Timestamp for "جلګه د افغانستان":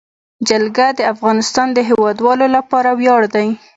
0.49-1.67